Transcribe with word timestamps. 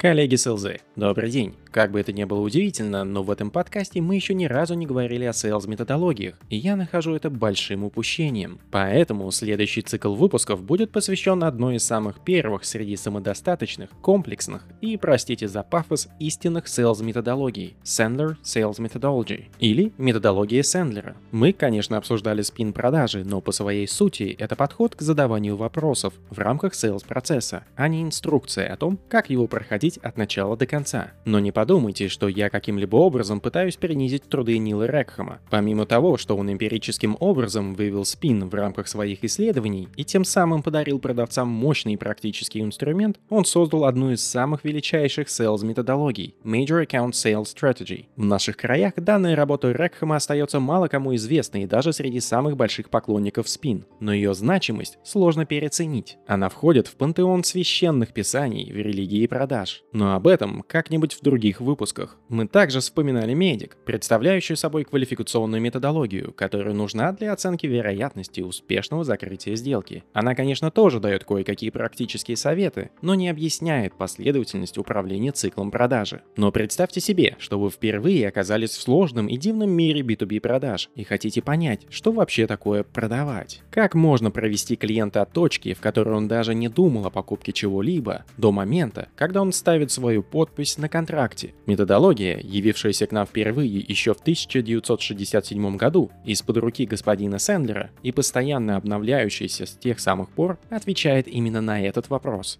Коллеги 0.00 0.36
с 0.36 0.50
ЛЗ, 0.50 0.78
добрый 0.96 1.30
день. 1.30 1.54
Как 1.70 1.90
бы 1.90 2.00
это 2.00 2.10
ни 2.10 2.24
было 2.24 2.40
удивительно, 2.40 3.04
но 3.04 3.22
в 3.22 3.30
этом 3.30 3.50
подкасте 3.50 4.00
мы 4.00 4.14
еще 4.14 4.32
ни 4.32 4.46
разу 4.46 4.72
не 4.72 4.86
говорили 4.86 5.24
о 5.24 5.32
sales 5.32 5.68
методологиях, 5.68 6.40
и 6.48 6.56
я 6.56 6.74
нахожу 6.74 7.14
это 7.14 7.28
большим 7.28 7.84
упущением. 7.84 8.60
Поэтому 8.70 9.30
следующий 9.30 9.82
цикл 9.82 10.14
выпусков 10.14 10.62
будет 10.62 10.90
посвящен 10.90 11.44
одной 11.44 11.76
из 11.76 11.84
самых 11.84 12.24
первых 12.24 12.64
среди 12.64 12.96
самодостаточных, 12.96 13.90
комплексных 14.00 14.66
и, 14.80 14.96
простите 14.96 15.48
за 15.48 15.62
пафос, 15.62 16.08
истинных 16.18 16.64
sales 16.64 17.04
методологий– 17.04 17.76
Sandler 17.84 18.36
Sales 18.42 18.78
Methodology, 18.78 19.44
или 19.58 19.92
методология 19.98 20.62
Сэндлера. 20.62 21.14
Мы, 21.30 21.52
конечно, 21.52 21.98
обсуждали 21.98 22.40
спин 22.40 22.72
продажи, 22.72 23.22
но 23.22 23.42
по 23.42 23.52
своей 23.52 23.86
сути 23.86 24.34
это 24.38 24.56
подход 24.56 24.96
к 24.96 25.02
задаванию 25.02 25.56
вопросов 25.56 26.14
в 26.30 26.38
рамках 26.38 26.72
sales 26.72 27.06
процесса, 27.06 27.64
а 27.76 27.86
не 27.86 28.02
инструкция 28.02 28.72
о 28.72 28.78
том, 28.78 28.98
как 29.10 29.28
его 29.28 29.46
проходить 29.46 29.89
проходить 29.90 29.98
от 29.98 30.16
начала 30.16 30.56
до 30.56 30.66
конца. 30.66 31.12
Но 31.24 31.38
не 31.40 31.52
подумайте, 31.52 32.08
что 32.08 32.28
я 32.28 32.50
каким-либо 32.50 32.96
образом 32.96 33.40
пытаюсь 33.40 33.76
перенизить 33.76 34.24
труды 34.28 34.58
Нила 34.58 34.86
Рекхама. 34.86 35.38
Помимо 35.50 35.86
того, 35.86 36.16
что 36.16 36.36
он 36.36 36.50
эмпирическим 36.50 37.16
образом 37.20 37.74
вывел 37.74 38.04
спин 38.04 38.48
в 38.48 38.54
рамках 38.54 38.88
своих 38.88 39.24
исследований 39.24 39.88
и 39.96 40.04
тем 40.04 40.24
самым 40.24 40.62
подарил 40.62 40.98
продавцам 40.98 41.48
мощный 41.48 41.96
практический 41.96 42.60
инструмент, 42.60 43.18
он 43.28 43.44
создал 43.44 43.84
одну 43.84 44.12
из 44.12 44.22
самых 44.22 44.64
величайших 44.64 45.28
sales 45.28 45.64
методологий– 45.64 46.34
Major 46.44 46.86
Account 46.86 47.12
Sales 47.12 47.44
Strategy. 47.44 48.06
В 48.16 48.24
наших 48.24 48.56
краях 48.56 48.94
данная 48.96 49.36
работа 49.36 49.72
Рекхама 49.72 50.16
остается 50.16 50.60
мало 50.60 50.88
кому 50.88 51.14
известной 51.14 51.66
даже 51.66 51.92
среди 51.92 52.20
самых 52.20 52.56
больших 52.56 52.90
поклонников 52.90 53.48
спин, 53.48 53.84
но 54.00 54.12
ее 54.12 54.34
значимость 54.34 54.98
сложно 55.04 55.46
переоценить. 55.46 56.18
Она 56.26 56.48
входит 56.48 56.86
в 56.86 56.96
пантеон 56.96 57.44
священных 57.44 58.12
писаний 58.12 58.70
в 58.72 58.76
религии 58.76 59.26
продаж. 59.26 59.79
Но 59.92 60.14
об 60.14 60.26
этом 60.26 60.62
как-нибудь 60.66 61.14
в 61.14 61.22
других 61.22 61.60
выпусках. 61.60 62.16
Мы 62.28 62.46
также 62.46 62.80
вспоминали 62.80 63.34
медик, 63.34 63.76
представляющую 63.84 64.56
собой 64.56 64.84
квалификационную 64.84 65.60
методологию, 65.60 66.32
которая 66.32 66.74
нужна 66.74 67.12
для 67.12 67.32
оценки 67.32 67.66
вероятности 67.66 68.40
успешного 68.40 69.04
закрытия 69.04 69.56
сделки. 69.56 70.04
Она, 70.12 70.34
конечно, 70.34 70.70
тоже 70.70 71.00
дает 71.00 71.24
кое-какие 71.24 71.70
практические 71.70 72.36
советы, 72.36 72.90
но 73.02 73.14
не 73.14 73.28
объясняет 73.28 73.94
последовательность 73.96 74.78
управления 74.78 75.32
циклом 75.32 75.70
продажи. 75.70 76.22
Но 76.36 76.52
представьте 76.52 77.00
себе, 77.00 77.36
что 77.38 77.58
вы 77.58 77.70
впервые 77.70 78.28
оказались 78.28 78.70
в 78.70 78.82
сложном 78.82 79.26
и 79.26 79.36
дивном 79.36 79.70
мире 79.70 80.02
B2B 80.02 80.40
продаж 80.40 80.88
и 80.94 81.04
хотите 81.04 81.42
понять, 81.42 81.86
что 81.90 82.12
вообще 82.12 82.46
такое 82.46 82.84
продавать. 82.84 83.62
Как 83.70 83.94
можно 83.94 84.30
провести 84.30 84.76
клиента 84.76 85.22
от 85.22 85.32
точки, 85.32 85.74
в 85.74 85.80
которой 85.80 86.14
он 86.14 86.28
даже 86.28 86.54
не 86.54 86.68
думал 86.68 87.06
о 87.06 87.10
покупке 87.10 87.52
чего-либо, 87.52 88.24
до 88.36 88.52
момента, 88.52 89.08
когда 89.16 89.42
он 89.42 89.52
ставит 89.52 89.69
ставит 89.70 89.92
свою 89.92 90.24
подпись 90.24 90.78
на 90.78 90.88
контракте. 90.88 91.54
Методология, 91.66 92.40
явившаяся 92.42 93.06
к 93.06 93.12
нам 93.12 93.24
впервые 93.24 93.78
еще 93.78 94.14
в 94.14 94.20
1967 94.20 95.76
году 95.76 96.10
из-под 96.24 96.56
руки 96.56 96.86
господина 96.86 97.38
Сэндлера 97.38 97.90
и 98.02 98.10
постоянно 98.10 98.76
обновляющаяся 98.76 99.66
с 99.66 99.70
тех 99.70 100.00
самых 100.00 100.30
пор, 100.30 100.58
отвечает 100.70 101.28
именно 101.28 101.60
на 101.60 101.80
этот 101.80 102.10
вопрос. 102.10 102.58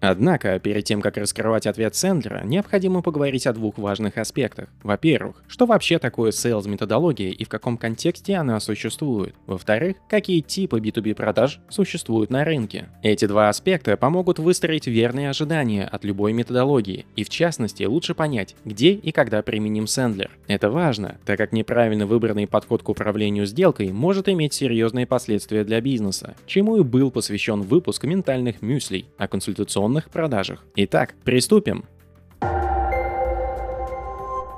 Однако, 0.00 0.58
перед 0.58 0.84
тем, 0.84 1.00
как 1.00 1.16
раскрывать 1.16 1.66
ответ 1.66 1.94
Сэндлера, 1.94 2.44
необходимо 2.44 3.00
поговорить 3.00 3.46
о 3.46 3.54
двух 3.54 3.78
важных 3.78 4.18
аспектах. 4.18 4.68
Во-первых, 4.82 5.42
что 5.48 5.64
вообще 5.64 5.98
такое 5.98 6.30
sales 6.30 6.68
методология 6.68 7.30
и 7.30 7.44
в 7.44 7.48
каком 7.48 7.78
контексте 7.78 8.34
она 8.34 8.60
существует. 8.60 9.34
Во-вторых, 9.46 9.96
какие 10.08 10.40
типы 10.40 10.78
B2B 10.78 11.14
продаж 11.14 11.60
существуют 11.70 12.30
на 12.30 12.44
рынке. 12.44 12.88
Эти 13.02 13.24
два 13.24 13.48
аспекта 13.48 13.96
помогут 13.96 14.38
выстроить 14.38 14.86
верные 14.86 15.30
ожидания 15.30 15.86
от 15.86 16.04
любой 16.04 16.34
методологии, 16.34 17.06
и 17.16 17.24
в 17.24 17.30
частности 17.30 17.84
лучше 17.84 18.14
понять, 18.14 18.56
где 18.66 18.92
и 18.92 19.10
когда 19.10 19.42
применим 19.42 19.86
Сэндлер. 19.86 20.30
Это 20.48 20.70
важно, 20.70 21.16
так 21.24 21.38
как 21.38 21.52
неправильно 21.52 22.06
выбранный 22.06 22.46
подход 22.46 22.82
к 22.82 22.88
управлению 22.90 23.46
сделкой 23.46 23.90
может 23.90 24.28
иметь 24.28 24.52
серьезные 24.52 25.06
последствия 25.06 25.64
для 25.64 25.80
бизнеса, 25.80 26.34
чему 26.46 26.76
и 26.76 26.82
был 26.82 27.10
посвящен 27.10 27.62
выпуск 27.62 28.04
ментальных 28.04 28.60
мюслей 28.60 29.06
о 29.16 29.28
консультационном 29.28 29.93
дистанционных 29.94 30.10
продажах. 30.10 30.64
Итак, 30.76 31.14
приступим. 31.24 31.84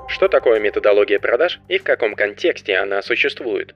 Что 0.07 0.27
такое 0.27 0.59
методология 0.59 1.19
продаж 1.19 1.59
и 1.67 1.77
в 1.77 1.83
каком 1.83 2.15
контексте 2.15 2.77
она 2.77 3.01
существует? 3.01 3.75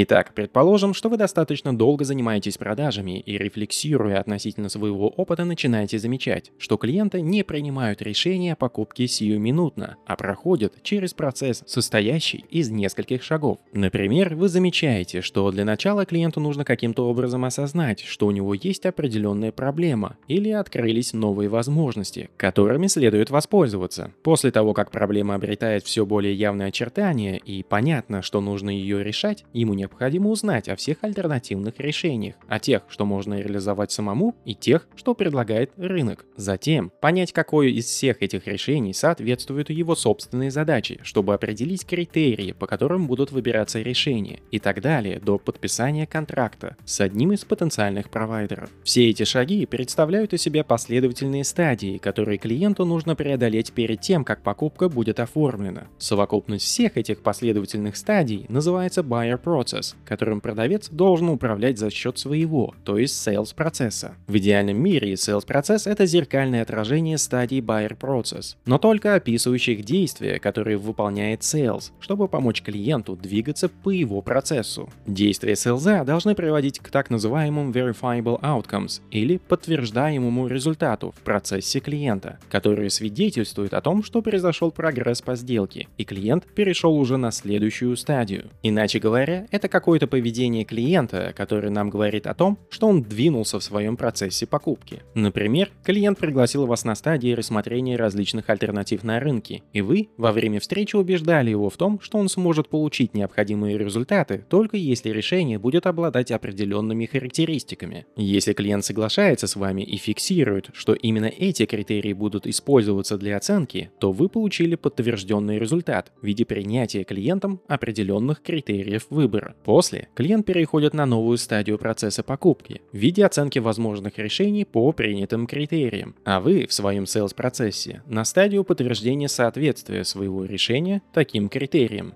Итак, 0.00 0.32
предположим, 0.32 0.94
что 0.94 1.08
вы 1.08 1.16
достаточно 1.16 1.76
долго 1.76 2.04
занимаетесь 2.04 2.56
продажами 2.56 3.18
и 3.18 3.36
рефлексируя 3.36 4.20
относительно 4.20 4.68
своего 4.68 5.08
опыта 5.08 5.44
начинаете 5.44 5.98
замечать, 5.98 6.52
что 6.56 6.76
клиенты 6.76 7.20
не 7.20 7.42
принимают 7.42 8.00
решения 8.00 8.52
о 8.52 8.56
покупке 8.56 9.08
сиюминутно, 9.08 9.96
а 10.06 10.14
проходят 10.14 10.80
через 10.84 11.14
процесс, 11.14 11.64
состоящий 11.66 12.44
из 12.48 12.70
нескольких 12.70 13.24
шагов. 13.24 13.58
Например, 13.72 14.36
вы 14.36 14.48
замечаете, 14.48 15.20
что 15.20 15.50
для 15.50 15.64
начала 15.64 16.06
клиенту 16.06 16.38
нужно 16.38 16.64
каким-то 16.64 17.08
образом 17.08 17.44
осознать, 17.44 18.02
что 18.02 18.28
у 18.28 18.30
него 18.30 18.54
есть 18.54 18.86
определенная 18.86 19.50
проблема 19.50 20.16
или 20.28 20.50
открылись 20.50 21.12
новые 21.12 21.48
возможности, 21.48 22.30
которыми 22.36 22.86
следует 22.86 23.30
воспользоваться. 23.30 24.12
После 24.22 24.52
того, 24.52 24.74
как 24.74 24.92
проблема 24.92 25.34
обретает 25.34 25.82
все 25.82 26.06
более 26.06 26.34
явные 26.34 26.68
очертания 26.68 27.34
и 27.34 27.64
понятно, 27.64 28.22
что 28.22 28.40
нужно 28.40 28.70
ее 28.70 29.02
решать, 29.02 29.44
ему 29.52 29.74
не 29.74 29.87
необходимо 29.88 30.28
узнать 30.28 30.68
о 30.68 30.76
всех 30.76 30.98
альтернативных 31.02 31.80
решениях, 31.80 32.34
о 32.46 32.58
тех, 32.58 32.82
что 32.88 33.06
можно 33.06 33.40
реализовать 33.40 33.90
самому, 33.90 34.36
и 34.44 34.54
тех, 34.54 34.86
что 34.96 35.14
предлагает 35.14 35.72
рынок. 35.78 36.26
Затем 36.36 36.92
понять, 37.00 37.32
какое 37.32 37.68
из 37.68 37.86
всех 37.86 38.22
этих 38.22 38.46
решений 38.46 38.92
соответствует 38.92 39.70
его 39.70 39.94
собственной 39.94 40.50
задаче, 40.50 40.98
чтобы 41.02 41.32
определить 41.32 41.86
критерии, 41.86 42.52
по 42.52 42.66
которым 42.66 43.06
будут 43.06 43.32
выбираться 43.32 43.80
решения, 43.80 44.40
и 44.50 44.58
так 44.58 44.82
далее 44.82 45.20
до 45.20 45.38
подписания 45.38 46.06
контракта 46.06 46.76
с 46.84 47.00
одним 47.00 47.32
из 47.32 47.44
потенциальных 47.44 48.10
провайдеров. 48.10 48.70
Все 48.84 49.08
эти 49.08 49.24
шаги 49.24 49.64
представляют 49.64 50.34
из 50.34 50.42
себя 50.42 50.64
последовательные 50.64 51.44
стадии, 51.44 51.96
которые 51.98 52.36
клиенту 52.36 52.84
нужно 52.84 53.16
преодолеть 53.16 53.72
перед 53.72 54.00
тем, 54.02 54.24
как 54.24 54.42
покупка 54.42 54.88
будет 54.88 55.18
оформлена. 55.18 55.86
Совокупность 55.98 56.66
всех 56.66 56.96
этих 56.98 57.22
последовательных 57.22 57.96
стадий 57.96 58.44
называется 58.48 59.00
buyer 59.00 59.40
process, 59.42 59.77
процесс, 59.78 59.96
которым 60.04 60.40
продавец 60.40 60.88
должен 60.90 61.28
управлять 61.28 61.78
за 61.78 61.90
счет 61.90 62.18
своего, 62.18 62.74
то 62.84 62.98
есть 62.98 63.26
sales 63.26 63.54
процесса. 63.54 64.14
В 64.26 64.36
идеальном 64.36 64.80
мире 64.80 65.12
sales 65.14 65.46
процесс 65.46 65.86
это 65.86 66.06
зеркальное 66.06 66.62
отражение 66.62 67.18
стадий 67.18 67.60
buyer 67.60 67.96
process, 67.96 68.56
но 68.66 68.78
только 68.78 69.14
описывающих 69.14 69.84
действия, 69.84 70.38
которые 70.38 70.76
выполняет 70.76 71.40
sales, 71.40 71.90
чтобы 72.00 72.28
помочь 72.28 72.62
клиенту 72.62 73.16
двигаться 73.16 73.68
по 73.68 73.90
его 73.90 74.20
процессу. 74.20 74.88
Действия 75.06 75.52
sales 75.54 76.04
должны 76.04 76.34
приводить 76.34 76.80
к 76.80 76.90
так 76.90 77.10
называемым 77.10 77.70
verifiable 77.70 78.40
outcomes 78.40 79.00
или 79.10 79.38
подтверждаемому 79.38 80.48
результату 80.48 81.14
в 81.16 81.20
процессе 81.20 81.80
клиента, 81.80 82.38
которые 82.50 82.90
свидетельствуют 82.90 83.74
о 83.74 83.80
том, 83.80 84.02
что 84.02 84.22
произошел 84.22 84.70
прогресс 84.70 85.22
по 85.22 85.36
сделке, 85.36 85.86
и 85.98 86.04
клиент 86.04 86.44
перешел 86.54 86.98
уже 86.98 87.16
на 87.16 87.30
следующую 87.30 87.96
стадию. 87.96 88.46
Иначе 88.62 88.98
говоря, 88.98 89.46
это 89.58 89.68
какое-то 89.68 90.06
поведение 90.06 90.64
клиента, 90.64 91.34
которое 91.36 91.70
нам 91.70 91.90
говорит 91.90 92.28
о 92.28 92.34
том, 92.34 92.58
что 92.70 92.86
он 92.86 93.02
двинулся 93.02 93.58
в 93.58 93.64
своем 93.64 93.96
процессе 93.96 94.46
покупки. 94.46 95.02
Например, 95.14 95.68
клиент 95.82 96.18
пригласил 96.18 96.66
вас 96.66 96.84
на 96.84 96.94
стадии 96.94 97.32
рассмотрения 97.32 97.96
различных 97.96 98.48
альтернатив 98.48 99.02
на 99.02 99.18
рынке, 99.18 99.62
и 99.72 99.80
вы 99.80 100.10
во 100.16 100.30
время 100.30 100.60
встречи 100.60 100.94
убеждали 100.94 101.50
его 101.50 101.70
в 101.70 101.76
том, 101.76 101.98
что 102.00 102.18
он 102.18 102.28
сможет 102.28 102.68
получить 102.68 103.14
необходимые 103.14 103.76
результаты, 103.78 104.44
только 104.48 104.76
если 104.76 105.10
решение 105.10 105.58
будет 105.58 105.86
обладать 105.86 106.30
определенными 106.30 107.06
характеристиками. 107.06 108.06
Если 108.16 108.52
клиент 108.52 108.84
соглашается 108.84 109.48
с 109.48 109.56
вами 109.56 109.82
и 109.82 109.96
фиксирует, 109.96 110.70
что 110.72 110.94
именно 110.94 111.26
эти 111.26 111.66
критерии 111.66 112.12
будут 112.12 112.46
использоваться 112.46 113.18
для 113.18 113.36
оценки, 113.36 113.90
то 113.98 114.12
вы 114.12 114.28
получили 114.28 114.76
подтвержденный 114.76 115.58
результат 115.58 116.12
в 116.22 116.26
виде 116.26 116.44
принятия 116.44 117.02
клиентом 117.02 117.60
определенных 117.66 118.40
критериев 118.40 119.06
выбора. 119.10 119.47
После 119.64 120.08
клиент 120.14 120.46
переходит 120.46 120.94
на 120.94 121.06
новую 121.06 121.38
стадию 121.38 121.78
процесса 121.78 122.22
покупки 122.22 122.82
в 122.92 122.96
виде 122.96 123.24
оценки 123.24 123.58
возможных 123.58 124.18
решений 124.18 124.64
по 124.64 124.92
принятым 124.92 125.46
критериям, 125.46 126.14
а 126.24 126.40
вы 126.40 126.66
в 126.66 126.72
своем 126.72 127.04
sales 127.04 127.34
процессе 127.34 128.02
на 128.06 128.24
стадию 128.24 128.64
подтверждения 128.64 129.28
соответствия 129.28 130.04
своего 130.04 130.44
решения 130.44 131.02
таким 131.12 131.48
критериям. 131.48 132.14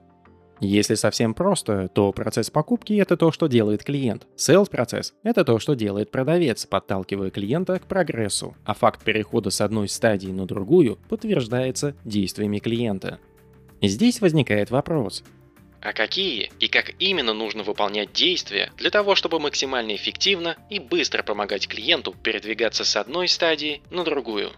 Если 0.64 0.94
совсем 0.94 1.34
просто, 1.34 1.88
то 1.92 2.12
процесс 2.12 2.48
покупки– 2.48 2.92
это 3.00 3.16
то, 3.16 3.32
что 3.32 3.48
делает 3.48 3.82
клиент. 3.82 4.28
Sales 4.36 4.70
процесс– 4.70 5.12
это 5.24 5.44
то, 5.44 5.58
что 5.58 5.74
делает 5.74 6.12
продавец, 6.12 6.66
подталкивая 6.66 7.30
клиента 7.30 7.80
к 7.80 7.86
прогрессу. 7.86 8.54
А 8.64 8.72
факт 8.74 9.02
перехода 9.02 9.50
с 9.50 9.60
одной 9.60 9.88
стадии 9.88 10.30
на 10.30 10.46
другую 10.46 10.98
подтверждается 11.08 11.96
действиями 12.04 12.58
клиента. 12.60 13.18
Здесь 13.82 14.20
возникает 14.20 14.70
вопрос, 14.70 15.24
а 15.82 15.92
какие 15.92 16.50
и 16.60 16.68
как 16.68 16.92
именно 16.98 17.32
нужно 17.32 17.62
выполнять 17.62 18.12
действия 18.12 18.72
для 18.76 18.90
того, 18.90 19.14
чтобы 19.14 19.40
максимально 19.40 19.94
эффективно 19.94 20.56
и 20.70 20.78
быстро 20.78 21.22
помогать 21.22 21.66
клиенту 21.68 22.14
передвигаться 22.14 22.84
с 22.84 22.96
одной 22.96 23.28
стадии 23.28 23.82
на 23.90 24.04
другую. 24.04 24.52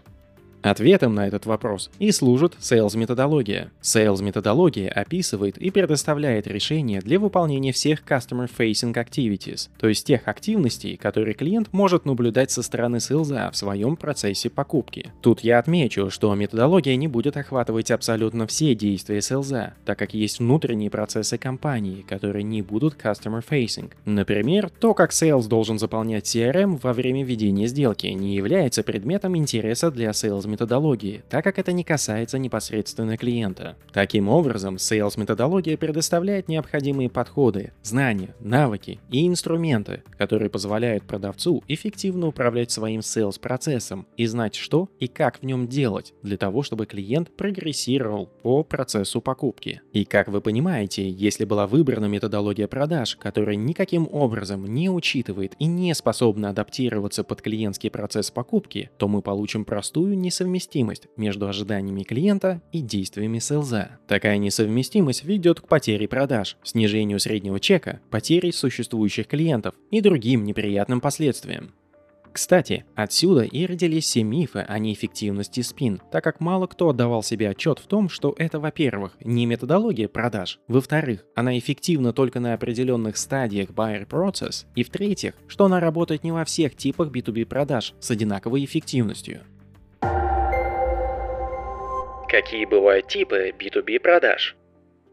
Ответом 0.65 1.13
на 1.13 1.27
этот 1.27 1.45
вопрос 1.45 1.91
и 1.99 2.09
служит 2.09 2.55
Sales 2.59 2.97
методология. 2.97 3.71
Sales 3.83 4.23
методология 4.23 4.89
описывает 4.89 5.59
и 5.59 5.69
предоставляет 5.69 6.47
решения 6.47 7.01
для 7.01 7.19
выполнения 7.19 7.71
всех 7.71 8.01
Customer 8.03 8.49
Facing 8.49 8.95
Activities, 8.95 9.69
то 9.77 9.87
есть 9.87 10.07
тех 10.07 10.27
активностей, 10.27 10.97
которые 10.97 11.35
клиент 11.35 11.71
может 11.71 12.05
наблюдать 12.05 12.49
со 12.49 12.63
стороны 12.63 12.99
сейлза 12.99 13.51
в 13.51 13.55
своем 13.55 13.95
процессе 13.95 14.49
покупки. 14.49 15.11
Тут 15.21 15.41
я 15.41 15.59
отмечу, 15.59 16.09
что 16.09 16.33
методология 16.33 16.95
не 16.95 17.07
будет 17.07 17.37
охватывать 17.37 17.91
абсолютно 17.91 18.47
все 18.47 18.73
действия 18.73 19.21
сейлза, 19.21 19.75
так 19.85 19.99
как 19.99 20.15
есть 20.15 20.39
внутренние 20.39 20.89
процессы 20.89 21.37
компании, 21.37 22.03
которые 22.09 22.41
не 22.41 22.63
будут 22.63 22.95
Customer 22.95 23.45
Facing. 23.47 23.91
Например, 24.05 24.71
то, 24.71 24.95
как 24.95 25.11
Sales 25.11 25.47
должен 25.47 25.77
заполнять 25.77 26.25
CRM 26.25 26.79
во 26.81 26.91
время 26.91 27.23
ведения 27.23 27.67
сделки, 27.67 28.07
не 28.07 28.35
является 28.35 28.81
предметом 28.81 29.37
интереса 29.37 29.91
для 29.91 30.09
Sales 30.09 30.54
методологии, 30.55 31.21
так 31.29 31.43
как 31.43 31.59
это 31.59 31.73
не 31.73 31.83
касается 31.83 32.39
непосредственно 32.39 33.17
клиента. 33.17 33.75
Таким 33.91 34.29
образом, 34.29 34.75
Sales 34.75 35.19
методология 35.19 35.75
предоставляет 35.75 36.47
необходимые 36.47 37.09
подходы, 37.09 37.73
знания, 37.83 38.33
навыки 38.39 39.01
и 39.11 39.27
инструменты, 39.27 40.03
которые 40.17 40.49
позволяют 40.49 41.03
продавцу 41.03 41.61
эффективно 41.67 42.27
управлять 42.27 42.71
своим 42.71 43.01
Sales 43.01 43.37
процессом 43.37 44.07
и 44.15 44.25
знать, 44.27 44.55
что 44.55 44.89
и 44.97 45.07
как 45.07 45.39
в 45.39 45.43
нем 45.43 45.67
делать, 45.67 46.13
для 46.23 46.37
того, 46.37 46.63
чтобы 46.63 46.85
клиент 46.85 47.35
прогрессировал 47.35 48.27
по 48.41 48.63
процессу 48.63 49.19
покупки. 49.19 49.81
И 49.91 50.05
как 50.05 50.29
вы 50.29 50.39
понимаете, 50.39 51.09
если 51.09 51.43
была 51.43 51.67
выбрана 51.67 52.05
методология 52.05 52.67
продаж, 52.69 53.17
которая 53.17 53.57
никаким 53.57 54.07
образом 54.09 54.65
не 54.65 54.89
учитывает 54.89 55.53
и 55.59 55.65
не 55.65 55.93
способна 55.93 56.51
адаптироваться 56.51 57.25
под 57.25 57.41
клиентский 57.41 57.91
процесс 57.91 58.31
покупки, 58.31 58.89
то 58.97 59.09
мы 59.09 59.21
получим 59.21 59.65
простую 59.65 60.17
несовместимость 60.17 60.44
несовместимость 60.45 61.07
между 61.17 61.47
ожиданиями 61.47 62.03
клиента 62.03 62.61
и 62.71 62.81
действиями 62.81 63.39
селза. 63.39 63.99
Такая 64.07 64.37
несовместимость 64.37 65.23
ведет 65.23 65.59
к 65.59 65.67
потере 65.67 66.07
продаж, 66.07 66.57
снижению 66.63 67.19
среднего 67.19 67.59
чека, 67.59 67.99
потере 68.11 68.51
существующих 68.51 69.27
клиентов 69.27 69.75
и 69.91 70.01
другим 70.01 70.43
неприятным 70.43 71.01
последствиям. 71.01 71.73
Кстати, 72.31 72.83
отсюда 72.95 73.43
и 73.43 73.65
родились 73.65 74.03
все 74.03 74.23
мифы 74.23 74.59
о 74.59 74.77
неэффективности 74.77 75.61
спин, 75.61 76.01
так 76.11 76.21
как 76.21 76.41
мало 76.41 76.67
кто 76.67 76.89
отдавал 76.89 77.23
себе 77.23 77.49
отчет 77.49 77.79
в 77.79 77.87
том, 77.87 78.09
что 78.09 78.35
это, 78.37 78.59
во-первых, 78.59 79.13
не 79.21 79.45
методология 79.45 80.09
продаж, 80.09 80.59
во-вторых, 80.67 81.23
она 81.33 81.57
эффективна 81.57 82.11
только 82.11 82.41
на 82.41 82.53
определенных 82.53 83.15
стадиях 83.15 83.69
buyer 83.69 84.05
process, 84.05 84.65
и 84.75 84.83
в-третьих, 84.83 85.33
что 85.47 85.63
она 85.63 85.79
работает 85.79 86.25
не 86.25 86.33
во 86.33 86.43
всех 86.43 86.75
типах 86.75 87.09
B2B 87.09 87.45
продаж 87.45 87.93
с 88.01 88.11
одинаковой 88.11 88.65
эффективностью. 88.65 89.39
Какие 92.27 92.65
бывают 92.65 93.07
типы 93.07 93.53
B2B 93.57 93.99
продаж? 93.99 94.55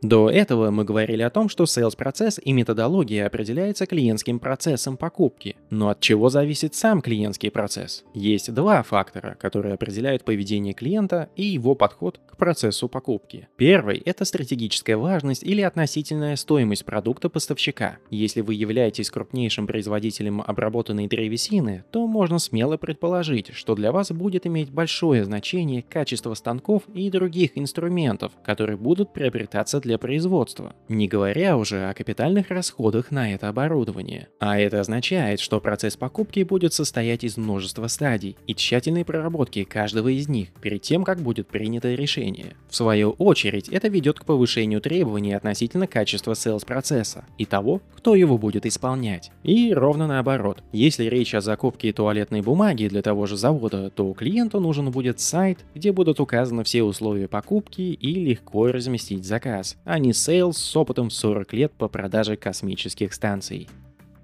До 0.03 0.29
этого 0.29 0.73
мы 0.73 0.83
говорили 0.85 1.23
о 1.23 1.31
том, 1.31 1.49
что 1.49 1.63
sales 1.63 1.97
процесс 1.97 2.41
и 2.43 2.53
методология 2.53 3.25
определяются 3.25 3.87
клиентским 3.87 4.41
процессом 4.41 4.97
покупки. 4.97 5.55
Но 5.71 5.91
от 5.91 6.01
чего 6.01 6.29
зависит 6.29 6.75
сам 6.75 7.01
клиентский 7.01 7.53
процесс? 7.53 8.03
Есть 8.13 8.53
два 8.53 8.83
фактора, 8.83 9.37
которые 9.41 9.75
определяют 9.75 10.25
поведение 10.25 10.75
клиента 10.75 11.29
и 11.37 11.45
его 11.45 11.77
подход 11.77 12.21
к 12.27 12.37
процессу 12.37 12.89
покупки. 12.89 13.49
Первый– 13.57 13.99
это 14.05 14.25
стратегическая 14.25 14.97
важность 14.97 15.45
или 15.45 15.61
относительная 15.61 16.35
стоимость 16.35 16.85
продукта 16.85 17.29
поставщика. 17.29 17.99
Если 18.11 18.41
вы 18.41 18.55
являетесь 18.55 19.09
крупнейшим 19.09 19.69
производителем 19.69 20.43
обработанной 20.45 21.07
древесины, 21.07 21.85
то 21.93 22.09
можно 22.09 22.41
смело 22.41 22.77
предположить, 22.77 23.55
что 23.55 23.77
для 23.77 23.93
вас 23.93 24.11
будет 24.11 24.49
иметь 24.49 24.73
большое 24.73 25.25
значение 25.25 25.83
качество 25.83 26.35
станков 26.35 26.83
и 26.93 27.09
других 27.09 27.57
инструментов, 27.57 28.33
которые 28.43 28.77
будут 28.77 29.13
приобретаться 29.13 29.79
для 29.79 29.92
для 29.93 29.99
производства, 29.99 30.75
не 30.89 31.06
говоря 31.06 31.59
уже 31.59 31.91
о 31.91 31.93
капитальных 31.93 32.49
расходах 32.49 33.11
на 33.11 33.35
это 33.35 33.50
оборудование. 33.50 34.29
А 34.41 34.59
это 34.59 34.81
означает, 34.81 35.39
что 35.39 35.61
процесс 35.61 35.99
покупки 35.99 36.44
будет 36.44 36.73
состоять 36.73 37.25
из 37.25 37.37
множества 37.37 37.89
стадий 37.89 38.39
и 38.47 38.55
тщательной 38.55 39.05
проработки 39.05 39.65
каждого 39.65 40.09
из 40.09 40.29
них 40.29 40.49
перед 40.62 40.81
тем, 40.81 41.05
как 41.05 41.21
будет 41.21 41.47
принято 41.49 41.93
решение. 41.93 42.56
В 42.71 42.75
свою 42.75 43.11
очередь, 43.11 43.69
это 43.69 43.89
ведет 43.89 44.19
к 44.19 44.25
повышению 44.25 44.81
требований 44.81 45.35
относительно 45.35 45.87
качества 45.87 46.33
sales 46.33 46.65
процесса 46.65 47.27
и 47.37 47.44
того, 47.44 47.83
кто 47.94 48.15
его 48.15 48.39
будет 48.39 48.65
исполнять. 48.65 49.31
И 49.43 49.75
ровно 49.75 50.06
наоборот, 50.06 50.62
если 50.73 51.05
речь 51.05 51.35
о 51.35 51.43
закупке 51.43 51.93
туалетной 51.93 52.41
бумаги 52.41 52.89
для 52.89 53.03
того 53.03 53.27
же 53.27 53.37
завода, 53.37 53.91
то 53.91 54.11
клиенту 54.15 54.59
нужен 54.59 54.91
будет 54.91 55.21
сайт, 55.21 55.67
где 55.75 55.93
будут 55.93 56.19
указаны 56.19 56.65
все 56.65 56.83
условия 56.83 57.29
покупки 57.29 57.83
и 57.83 58.15
легко 58.15 58.69
разместить 58.69 59.27
заказ 59.27 59.77
а 59.84 59.99
не 59.99 60.12
sales 60.12 60.59
с 60.58 60.76
опытом 60.76 61.08
в 61.08 61.12
40 61.12 61.52
лет 61.52 61.73
по 61.73 61.88
продаже 61.88 62.37
космических 62.37 63.12
станций. 63.12 63.69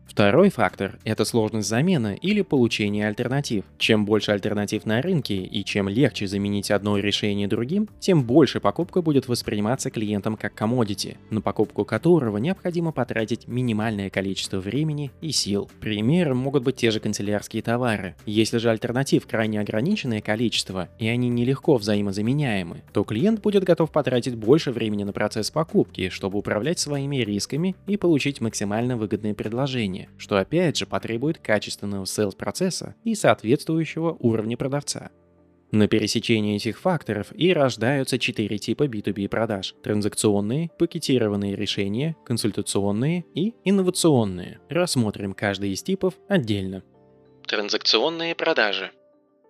Второй 0.09 0.49
фактор– 0.49 0.99
это 1.05 1.25
сложность 1.25 1.69
замены 1.69 2.19
или 2.21 2.41
получения 2.41 3.07
альтернатив. 3.07 3.65
Чем 3.77 4.07
больше 4.07 4.33
альтернатив 4.33 4.87
на 4.87 5.03
рынке 5.03 5.37
и 5.37 5.65
чем 5.65 5.89
легче 5.89 6.27
заменить 6.27 6.71
одно 6.71 6.97
решение 6.99 7.47
другим, 7.47 7.89
тем 8.01 8.25
больше 8.25 8.59
покупка 8.59 9.03
будет 9.03 9.29
восприниматься 9.29 9.91
клиентом 9.91 10.37
как 10.37 10.55
комодити, 10.55 11.19
на 11.31 11.43
покупку 11.43 11.85
которого 11.85 12.39
необходимо 12.39 12.91
потратить 12.91 13.47
минимальное 13.47 14.09
количество 14.09 14.59
времени 14.59 15.13
и 15.21 15.31
сил. 15.31 15.71
Примером 15.79 16.39
могут 16.39 16.65
быть 16.65 16.77
те 16.77 16.91
же 16.91 17.01
канцелярские 17.01 17.63
товары. 17.63 18.17
Если 18.25 18.59
же 18.59 18.71
альтернатив 18.71 19.27
крайне 19.27 19.61
ограниченное 19.61 20.23
количество 20.23 20.89
и 20.99 21.07
они 21.07 21.29
нелегко 21.29 21.77
взаимозаменяемы, 21.77 22.83
то 22.93 23.05
клиент 23.05 23.43
будет 23.43 23.63
готов 23.63 23.93
потратить 23.93 24.37
больше 24.37 24.73
времени 24.73 25.05
на 25.05 25.13
процесс 25.13 25.51
покупки, 25.51 26.09
чтобы 26.09 26.39
управлять 26.39 26.79
своими 26.79 27.19
рисками 27.19 27.77
и 27.87 27.99
получить 27.99 28.41
максимально 28.41 28.97
выгодные 28.97 29.35
предложения 29.35 29.98
что 30.17 30.37
опять 30.37 30.77
же 30.77 30.87
потребует 30.87 31.39
качественного 31.39 32.05
sales-процесса 32.05 32.95
и 33.05 33.15
соответствующего 33.15 34.17
уровня 34.21 34.57
продавца. 34.57 35.11
На 35.71 35.87
пересечении 35.87 36.57
этих 36.57 36.81
факторов 36.81 37.27
и 37.35 37.53
рождаются 37.53 38.19
четыре 38.19 38.57
типа 38.57 38.85
B2B 38.85 39.29
продаж– 39.29 39.75
транзакционные, 39.83 40.71
пакетированные 40.79 41.57
решения, 41.57 42.17
консультационные 42.25 43.27
и 43.35 43.55
инновационные. 43.65 44.61
Рассмотрим 44.71 45.35
каждый 45.35 45.73
из 45.73 45.83
типов 45.83 46.15
отдельно. 46.27 46.83
Транзакционные 47.47 48.35
продажи– 48.35 48.93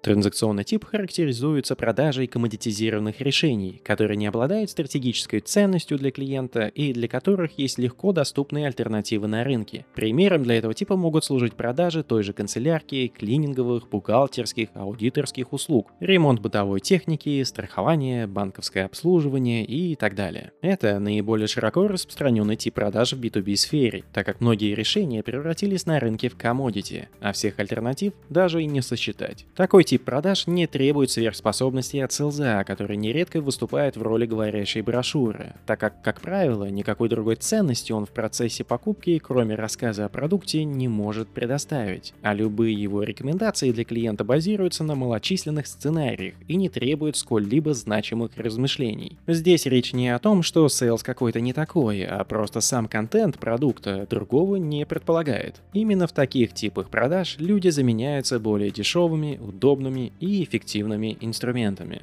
Транзакционный 0.09 0.65
тип 0.65 0.87
характеризуется 0.87 1.77
продажей 1.77 2.29
коммодитизированных 2.29 3.21
решений, 3.21 3.79
которые 3.85 4.17
не 4.17 4.27
обладают 4.27 4.71
стратегической 4.71 5.41
ценностью 5.41 5.99
для 5.99 6.11
клиента 6.11 6.69
и 6.69 6.95
для 6.95 7.09
которых 7.09 7.59
есть 7.59 7.77
легко 7.77 8.13
доступные 8.13 8.69
альтернативы 8.69 9.27
на 9.27 9.45
рынке. 9.45 9.85
Примером 9.95 10.45
для 10.45 10.55
этого 10.55 10.73
типа 10.73 10.97
могут 10.97 11.27
служить 11.27 11.53
продажи 11.53 12.05
той 12.05 12.23
же 12.23 12.33
канцелярки, 12.33 13.09
клининговых, 13.09 13.91
бухгалтерских, 13.91 14.71
аудиторских 14.73 15.53
услуг, 15.53 15.93
ремонт 16.01 16.41
бытовой 16.41 16.81
техники, 16.81 17.43
страхование, 17.43 18.27
банковское 18.27 18.87
обслуживание 18.87 19.63
и 19.67 19.95
так 19.95 20.15
далее. 20.15 20.53
Это 20.63 21.01
наиболее 21.01 21.49
широко 21.49 21.87
распространенный 21.87 22.57
тип 22.57 22.73
продаж 22.73 23.13
в 23.13 23.21
B2B 23.21 23.57
сфере, 23.57 24.05
так 24.15 24.25
как 24.25 24.41
многие 24.41 24.75
решения 24.75 25.23
превратились 25.23 25.85
на 25.85 26.01
рынке 26.01 26.31
в 26.31 26.37
commodity, 26.39 27.11
а 27.21 27.33
всех 27.33 27.59
альтернатив 27.59 28.15
даже 28.31 28.63
и 28.63 28.67
не 28.67 28.81
сосчитать. 28.81 29.45
Такой 29.55 29.85
тип 29.85 29.98
продаж 30.05 30.47
не 30.47 30.67
требует 30.67 31.11
сверхспособностей 31.11 32.05
от 32.05 32.13
sales 32.13 32.50
а, 32.50 32.65
который 32.65 32.97
нередко 32.97 33.41
выступает 33.41 33.97
в 33.97 34.03
роли 34.03 34.27
говорящей 34.27 34.83
брошюры, 34.83 35.55
так 35.67 35.81
как, 35.81 36.03
как 36.03 36.21
правило, 36.21 36.65
никакой 36.65 37.09
другой 37.09 37.37
ценности 37.37 37.93
он 37.93 38.07
в 38.07 38.11
процессе 38.11 38.65
покупки, 38.65 39.19
кроме 39.19 39.55
рассказа 39.55 40.05
о 40.05 40.09
продукте, 40.09 40.65
не 40.65 40.89
может 40.89 41.29
предоставить, 41.29 42.15
а 42.23 42.35
любые 42.35 42.75
его 42.75 43.03
рекомендации 43.03 43.73
для 43.73 43.85
клиента 43.85 44.25
базируются 44.25 44.85
на 44.85 44.95
малочисленных 44.95 45.67
сценариях 45.67 46.35
и 46.47 46.57
не 46.57 46.69
требуют 46.69 47.17
сколь-либо 47.17 47.75
значимых 47.75 48.37
размышлений. 48.37 49.19
Здесь 49.27 49.67
речь 49.67 49.93
не 49.93 50.15
о 50.15 50.19
том, 50.19 50.43
что 50.43 50.69
sales 50.69 51.03
какой-то 51.03 51.41
не 51.41 51.53
такой, 51.53 52.05
а 52.05 52.23
просто 52.25 52.61
сам 52.61 52.89
контент 52.89 53.39
продукта 53.39 54.07
другого 54.09 54.57
не 54.57 54.85
предполагает. 54.87 55.57
Именно 55.73 56.07
в 56.07 56.13
таких 56.13 56.53
типах 56.53 56.91
продаж 56.91 57.37
люди 57.39 57.69
заменяются 57.69 58.39
более 58.39 58.71
дешевыми, 58.71 59.39
удобными 59.39 59.78
удобными 59.79 60.13
и 60.21 60.45
эффективными 60.45 61.17
инструментами. 61.21 62.03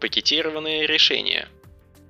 Пакетированные 0.00 0.86
решения– 0.86 1.48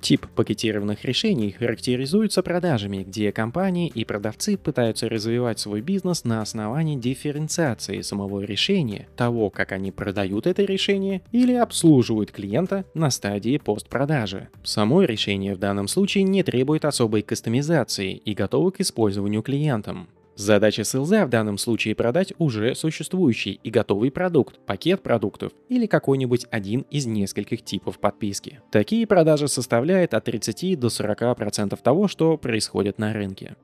Тип 0.00 0.26
пакетированных 0.35 1.04
решений 1.04 1.50
характеризуется 1.50 2.42
продажами, 2.42 3.04
где 3.07 3.33
компании 3.33 3.87
и 3.95 4.07
продавцы 4.07 4.57
пытаются 4.57 5.11
развивать 5.11 5.59
свой 5.59 5.83
бизнес 5.83 6.25
на 6.25 6.40
основании 6.40 6.97
дифференциации 6.97 8.00
самого 8.00 8.40
решения, 8.40 9.09
того, 9.14 9.50
как 9.50 9.73
они 9.73 9.92
продают 9.92 10.47
это 10.47 10.62
решение 10.62 11.21
или 11.33 11.52
обслуживают 11.52 12.33
клиента 12.33 12.87
на 12.95 13.11
стадии 13.11 13.59
постпродажи. 13.59 14.49
Само 14.64 15.02
решение 15.02 15.54
в 15.54 15.59
данном 15.59 15.87
случае 15.87 16.25
не 16.25 16.42
требует 16.42 16.87
особой 16.87 17.21
кастомизации 17.21 18.14
и 18.14 18.33
готово 18.33 18.71
к 18.71 18.80
использованию 18.80 19.42
клиентом. 19.42 20.09
Задача 20.37 20.84
селза 20.84 21.26
в 21.26 21.28
данном 21.28 21.58
случае 21.58 21.94
продать 21.94 22.32
уже 22.38 22.75
существующий 22.75 23.60
и 23.62 23.70
готовый 23.70 24.10
продукт, 24.10 24.58
пакет 24.66 25.02
продуктов 25.02 25.52
или 25.68 25.87
какой-нибудь 25.87 26.46
один 26.50 26.82
из 26.90 27.06
нескольких 27.06 27.62
типов 27.62 27.99
подписки. 27.99 28.60
Такие 28.70 29.06
продажи 29.06 29.49
составляют 29.49 30.14
от 30.14 30.25
30 30.25 30.78
до 30.78 30.88
40% 30.88 31.78
того, 31.82 32.08
что 32.08 32.38
происходит 32.38 32.99
на 32.99 33.12
рынке. 33.12 33.56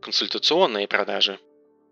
Консультационные 0.00 0.88
продажи. 0.88 1.38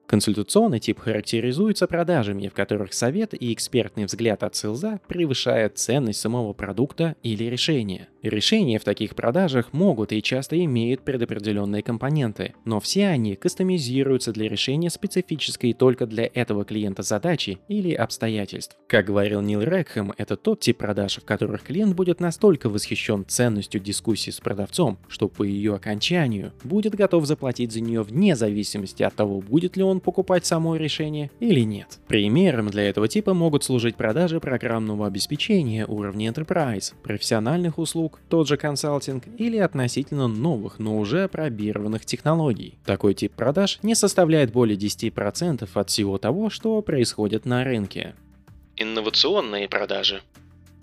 Консультационный 0.07 0.81
тип 0.81 1.01
характеризуется 1.01 1.87
продажами, 1.87 2.49
в 2.49 2.55
которых 2.55 2.93
совет 2.93 3.35
и 3.35 3.53
экспертный 3.53 4.05
взгляд 4.05 4.43
от 4.43 4.55
селза 4.55 5.01
превышают 5.09 5.79
ценность 5.79 6.21
самого 6.21 6.53
продукта 6.53 7.17
или 7.23 7.45
решения. 7.45 8.09
Решения 8.25 8.79
в 8.79 8.85
таких 8.85 9.15
продажах 9.15 9.75
могут 9.75 10.11
и 10.11 10.23
часто 10.23 10.59
имеют 10.65 11.03
предопределенные 11.03 11.83
компоненты, 11.83 12.55
но 12.65 12.81
все 12.81 13.09
они 13.09 13.37
кастомизируются 13.37 14.33
для 14.33 14.49
решения 14.49 14.89
специфической 14.89 15.75
только 15.75 16.07
для 16.07 16.31
этого 16.33 16.65
клиента 16.65 17.03
задачи 17.03 17.59
или 17.69 17.93
обстоятельств. 17.93 18.79
Как 18.87 19.05
говорил 19.05 19.43
Нил 19.43 19.61
Рекхэм, 19.61 20.15
это 20.17 20.39
тот 20.39 20.61
тип 20.61 20.79
продаж, 20.79 21.19
в 21.19 21.27
которых 21.27 21.65
клиент 21.65 21.95
будет 21.95 22.19
настолько 22.19 22.71
восхищен 22.71 23.27
ценностью 23.29 23.79
дискуссии 23.79 24.31
с 24.31 24.41
продавцом, 24.41 24.99
что 25.07 25.29
по 25.29 25.43
ее 25.43 25.75
окончанию 25.75 26.55
будет 26.63 26.95
готов 26.95 27.27
заплатить 27.27 27.73
за 27.73 27.83
нее 27.83 28.01
вне 28.01 28.37
зависимости 28.37 29.03
от 29.03 29.15
того, 29.15 29.43
будет 29.43 29.77
ли 29.77 29.83
он 29.83 30.01
покупать 30.01 30.47
само 30.47 30.77
решение 30.77 31.31
или 31.41 31.61
нет. 31.61 31.99
Примером 32.09 32.71
для 32.71 32.89
этого 32.89 33.07
типа 33.07 33.35
могут 33.35 33.65
служить 33.65 33.97
продажи 33.97 34.41
программного 34.41 35.07
обеспечения 35.07 35.85
уровня 35.85 36.31
Enterprise, 36.31 36.95
профессиональных 37.03 37.77
услуг, 37.77 38.14
тот 38.29 38.49
же 38.49 38.57
консалтинг 38.57 39.25
или 39.39 39.59
относительно 39.59 40.29
новых, 40.29 40.79
но 40.79 40.99
уже 40.99 41.29
пробированных 41.29 42.05
технологий. 42.05 42.79
Такой 42.85 43.15
тип 43.15 43.33
продаж 43.35 43.79
не 43.83 43.95
составляет 43.95 44.53
более 44.53 44.77
10% 44.77 45.69
от 45.73 45.91
всего 45.91 46.19
того, 46.19 46.51
что 46.51 46.81
происходит 46.83 47.47
на 47.47 47.65
рынке. 47.65 48.15
Инновационные 48.77 49.69
продажи. 49.69 50.23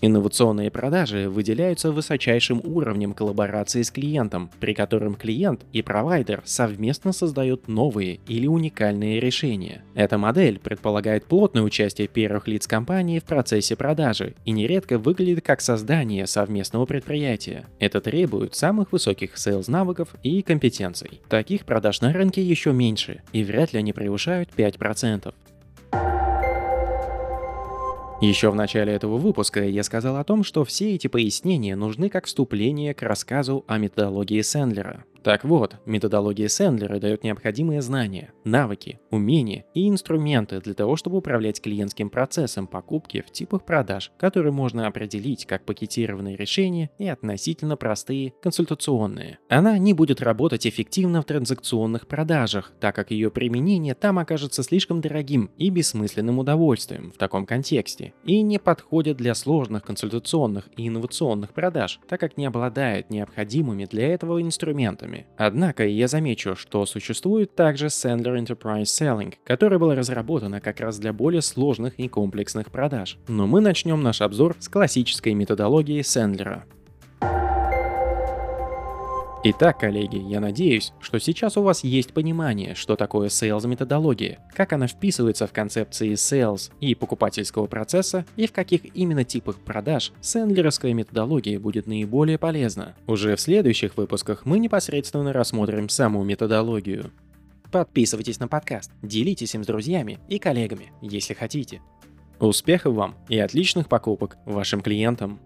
Инновационные 0.04 0.72
продажи 0.72 1.30
выделяются 1.30 1.92
высочайшим 1.92 2.60
уровнем 2.64 3.14
коллаборации 3.14 3.84
с 3.84 3.92
клиентом, 3.92 4.50
при 4.60 4.74
котором 4.74 5.14
клиент 5.14 5.62
и 5.74 5.84
провайдер 5.84 6.42
совместно 6.44 7.14
создают 7.14 7.68
новые 7.68 8.20
или 8.28 8.48
уникальные 8.48 9.20
решения. 9.20 9.84
Эта 9.94 10.18
модель 10.18 10.58
предполагает 10.58 11.26
плотное 11.26 11.62
участие 11.62 12.08
первых 12.08 12.48
лиц 12.48 12.66
компании 12.66 13.20
в 13.20 13.26
процессе 13.26 13.76
продажи 13.76 14.34
и 14.44 14.52
нередко 14.52 14.98
выглядит 14.98 15.46
как 15.46 15.62
создание 15.62 16.26
совместного 16.26 16.88
предприятия. 16.88 17.66
Это 17.78 18.02
требует 18.02 18.56
самых 18.56 18.92
высоких 18.92 19.36
sales 19.36 19.70
навыков 19.70 20.16
и 20.24 20.42
компетенций. 20.42 21.22
Таких 21.30 21.64
продаж 21.66 22.02
на 22.02 22.12
рынке 22.12 22.42
еще 22.42 22.74
меньше, 22.74 23.22
и 23.34 23.44
вряд 23.44 23.74
ли 23.74 23.80
они 23.80 23.94
превышают 23.94 24.50
5%. 24.58 25.32
Еще 28.22 28.52
в 28.52 28.56
начале 28.56 28.94
этого 28.94 29.18
выпуска 29.18 29.64
я 29.68 29.82
сказал 29.82 30.18
о 30.18 30.24
том, 30.24 30.44
что 30.44 30.64
все 30.64 30.94
эти 30.94 31.08
пояснения 31.08 31.76
нужны 31.76 32.08
как 32.08 32.28
вступление 32.28 32.94
к 32.94 33.02
рассказу 33.02 33.66
о 33.68 33.80
методологии 33.80 34.42
Сэндлера. 34.42 35.06
Так 35.24 35.44
вот, 35.44 35.76
методология 35.86 36.48
Сэндлера 36.48 37.00
дает 37.00 37.24
необходимые 37.24 37.82
знания, 37.82 38.34
навыки, 38.44 39.00
умения 39.12 39.66
и 39.76 39.88
инструменты 39.88 40.60
для 40.62 40.74
того, 40.74 40.96
чтобы 40.96 41.18
управлять 41.18 41.62
клиентским 41.62 42.10
процессом 42.10 42.66
покупки 42.66 43.22
в 43.22 43.32
типах 43.32 43.64
продаж, 43.64 44.12
которые 44.18 44.52
можно 44.52 44.88
определить 44.88 45.46
как 45.46 45.64
пакетированные 45.64 46.36
решения 46.36 46.90
и 46.98 47.08
относительно 47.08 47.78
простые 47.78 48.34
консультационные. 48.42 49.38
Она 49.48 49.78
не 49.78 49.94
будет 49.94 50.22
работать 50.22 50.66
эффективно 50.66 51.22
в 51.22 51.26
транзакционных 51.26 52.08
продажах, 52.08 52.74
так 52.80 52.96
как 52.96 53.12
ее 53.12 53.30
применение 53.30 53.94
там 53.94 54.18
окажется 54.18 54.64
слишком 54.64 55.02
дорогим 55.02 55.52
и 55.58 55.70
бессмысленным 55.70 56.40
удовольствием 56.40 57.12
в 57.12 57.18
таком 57.18 57.46
контексте, 57.46 58.14
и 58.24 58.42
не 58.42 58.58
подходит 58.58 59.18
для 59.18 59.36
сложных 59.36 59.84
консультационных 59.84 60.68
и 60.78 60.88
инновационных 60.88 61.54
продаж, 61.54 62.00
так 62.08 62.20
как 62.20 62.38
не 62.38 62.46
обладает 62.46 63.12
необходимыми 63.12 63.86
для 63.86 64.08
этого 64.08 64.42
инструментами 64.42 65.11
продуктами. 65.12 65.26
Однако 65.38 65.86
я 65.86 66.08
замечу, 66.08 66.56
что 66.56 66.86
существует 66.86 67.56
также 67.56 67.88
Sandler 67.88 68.38
Enterprise 68.38 68.84
Selling, 68.84 69.34
которая 69.44 69.80
была 69.80 69.96
разработана 69.96 70.62
как 70.62 70.80
раз 70.80 71.00
для 71.00 71.14
более 71.14 71.42
сложных 71.42 72.00
и 72.00 72.08
комплексных 72.08 72.72
продаж. 72.72 73.18
Но 73.28 73.48
мы 73.48 73.62
начнем 73.62 74.02
наш 74.02 74.22
обзор 74.22 74.56
с 74.60 74.70
классической 74.70 75.34
методологии 75.34 76.02
Сэндлера. 76.02 76.66
Итак, 79.44 79.80
коллеги, 79.80 80.18
я 80.18 80.40
надеюсь, 80.40 80.94
что 81.00 81.20
сейчас 81.20 81.58
у 81.58 81.64
вас 81.64 81.84
есть 81.84 82.14
понимание, 82.14 82.76
что 82.76 82.96
такое 82.96 83.30
sales 83.30 83.68
методология, 83.68 84.38
как 84.54 84.72
она 84.72 84.86
вписывается 84.86 85.48
в 85.48 85.52
концепции 85.52 86.12
sales 86.12 86.70
и 86.80 86.94
покупательского 86.94 87.66
процесса 87.66 88.24
и 88.36 88.46
в 88.46 88.52
каких 88.52 88.96
именно 88.96 89.24
типах 89.24 89.58
продаж 89.58 90.12
сэндлеровская 90.22 90.94
методология 90.94 91.60
будет 91.60 91.88
наиболее 91.88 92.38
полезна. 92.38 92.94
Уже 93.08 93.36
в 93.36 93.42
следующих 93.42 93.98
выпусках 93.98 94.46
мы 94.46 94.60
непосредственно 94.60 95.34
рассмотрим 95.34 95.90
саму 95.90 96.24
методологию. 96.24 97.10
Подписывайтесь 97.72 98.40
на 98.40 98.48
подкаст, 98.48 98.92
делитесь 99.02 99.56
им 99.56 99.64
с 99.64 99.68
друзьями 99.68 100.20
и 100.30 100.38
коллегами, 100.38 100.92
если 101.02 101.34
хотите. 101.34 101.82
Успехов 102.40 102.94
вам 102.94 103.16
и 103.28 103.40
отличных 103.40 103.90
покупок 103.90 104.38
вашим 104.46 104.82
клиентам! 104.82 105.40